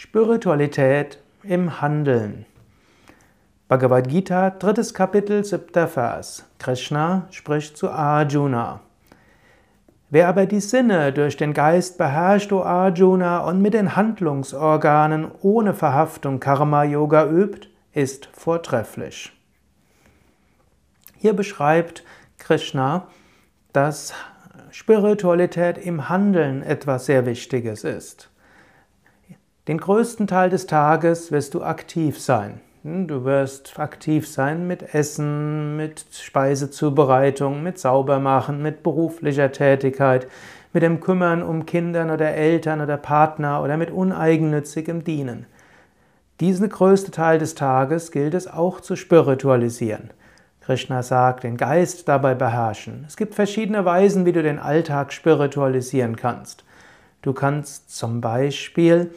Spiritualität 0.00 1.18
im 1.42 1.80
Handeln. 1.80 2.46
Bhagavad 3.66 4.08
Gita, 4.08 4.50
drittes 4.50 4.94
Kapitel, 4.94 5.44
siebter 5.44 5.88
Vers. 5.88 6.44
Krishna 6.60 7.26
spricht 7.32 7.76
zu 7.76 7.90
Arjuna. 7.90 8.78
Wer 10.08 10.28
aber 10.28 10.46
die 10.46 10.60
Sinne 10.60 11.12
durch 11.12 11.36
den 11.36 11.52
Geist 11.52 11.98
beherrscht, 11.98 12.52
o 12.52 12.62
Arjuna, 12.62 13.40
und 13.40 13.60
mit 13.60 13.74
den 13.74 13.96
Handlungsorganen 13.96 15.32
ohne 15.42 15.74
Verhaftung 15.74 16.38
Karma-Yoga 16.38 17.28
übt, 17.28 17.66
ist 17.92 18.26
vortrefflich. 18.26 19.32
Hier 21.16 21.32
beschreibt 21.32 22.04
Krishna, 22.38 23.08
dass 23.72 24.14
Spiritualität 24.70 25.76
im 25.76 26.08
Handeln 26.08 26.62
etwas 26.62 27.06
sehr 27.06 27.26
Wichtiges 27.26 27.82
ist. 27.82 28.30
Den 29.68 29.76
größten 29.76 30.26
Teil 30.26 30.48
des 30.48 30.66
Tages 30.66 31.30
wirst 31.30 31.52
du 31.52 31.62
aktiv 31.62 32.18
sein. 32.18 32.62
Hm, 32.84 33.06
du 33.06 33.26
wirst 33.26 33.78
aktiv 33.78 34.26
sein 34.26 34.66
mit 34.66 34.94
Essen, 34.94 35.76
mit 35.76 36.06
Speisezubereitung, 36.10 37.62
mit 37.62 37.78
Saubermachen, 37.78 38.62
mit 38.62 38.82
beruflicher 38.82 39.52
Tätigkeit, 39.52 40.26
mit 40.72 40.82
dem 40.82 41.00
Kümmern 41.00 41.42
um 41.42 41.66
Kindern 41.66 42.10
oder 42.10 42.32
Eltern 42.32 42.80
oder 42.80 42.96
Partner 42.96 43.62
oder 43.62 43.76
mit 43.76 43.90
uneigennützigem 43.90 45.04
Dienen. 45.04 45.44
Diesen 46.40 46.70
größten 46.70 47.12
Teil 47.12 47.38
des 47.38 47.54
Tages 47.54 48.10
gilt 48.10 48.32
es 48.32 48.46
auch 48.46 48.80
zu 48.80 48.96
spiritualisieren. 48.96 50.08
Krishna 50.62 51.02
sagt, 51.02 51.44
den 51.44 51.58
Geist 51.58 52.08
dabei 52.08 52.34
beherrschen. 52.34 53.04
Es 53.06 53.18
gibt 53.18 53.34
verschiedene 53.34 53.84
Weisen, 53.84 54.24
wie 54.24 54.32
du 54.32 54.42
den 54.42 54.60
Alltag 54.60 55.12
spiritualisieren 55.12 56.16
kannst. 56.16 56.64
Du 57.20 57.34
kannst 57.34 57.94
zum 57.94 58.22
Beispiel 58.22 59.10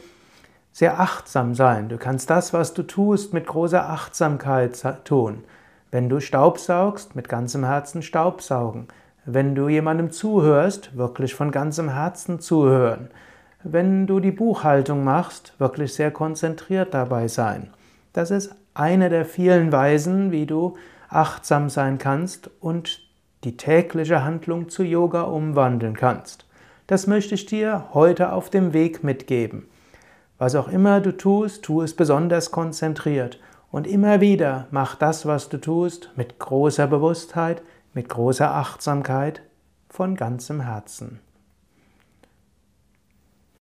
sehr 0.72 0.98
achtsam 0.98 1.54
sein. 1.54 1.88
Du 1.88 1.98
kannst 1.98 2.30
das, 2.30 2.52
was 2.52 2.74
du 2.74 2.82
tust, 2.82 3.32
mit 3.34 3.46
großer 3.46 3.88
Achtsamkeit 3.88 4.82
tun. 5.04 5.44
Wenn 5.90 6.08
du 6.08 6.20
Staubsaugst, 6.20 7.14
mit 7.14 7.28
ganzem 7.28 7.64
Herzen 7.64 8.02
Staubsaugen. 8.02 8.88
Wenn 9.26 9.54
du 9.54 9.68
jemandem 9.68 10.10
zuhörst, 10.10 10.96
wirklich 10.96 11.34
von 11.34 11.50
ganzem 11.50 11.90
Herzen 11.90 12.40
zuhören. 12.40 13.10
Wenn 13.62 14.06
du 14.06 14.18
die 14.18 14.32
Buchhaltung 14.32 15.04
machst, 15.04 15.54
wirklich 15.58 15.94
sehr 15.94 16.10
konzentriert 16.10 16.94
dabei 16.94 17.28
sein. 17.28 17.70
Das 18.12 18.30
ist 18.30 18.54
eine 18.74 19.10
der 19.10 19.24
vielen 19.24 19.70
Weisen, 19.70 20.32
wie 20.32 20.46
du 20.46 20.76
achtsam 21.08 21.68
sein 21.68 21.98
kannst 21.98 22.50
und 22.60 23.00
die 23.44 23.56
tägliche 23.56 24.24
Handlung 24.24 24.68
zu 24.68 24.82
Yoga 24.82 25.22
umwandeln 25.22 25.94
kannst. 25.96 26.46
Das 26.86 27.06
möchte 27.06 27.34
ich 27.34 27.46
dir 27.46 27.88
heute 27.92 28.32
auf 28.32 28.50
dem 28.50 28.72
Weg 28.72 29.04
mitgeben. 29.04 29.66
Was 30.42 30.56
auch 30.56 30.66
immer 30.66 31.00
du 31.00 31.16
tust, 31.16 31.62
tu 31.62 31.82
es 31.82 31.94
besonders 31.94 32.50
konzentriert 32.50 33.38
und 33.70 33.86
immer 33.86 34.20
wieder 34.20 34.66
mach 34.72 34.96
das, 34.96 35.24
was 35.24 35.48
du 35.48 35.56
tust, 35.56 36.10
mit 36.16 36.40
großer 36.40 36.88
Bewusstheit, 36.88 37.62
mit 37.94 38.08
großer 38.08 38.52
Achtsamkeit, 38.52 39.42
von 39.88 40.16
ganzem 40.16 40.62
Herzen. 40.62 41.20